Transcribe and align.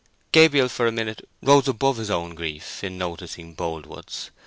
Gabriel, 0.31 0.67
for 0.67 0.87
a 0.87 0.91
minute, 0.91 1.29
rose 1.43 1.67
above 1.67 1.97
his 1.97 2.09
own 2.09 2.33
grief 2.33 2.83
in 2.83 2.97
noticing 2.97 3.53
Boldwood's. 3.53 4.31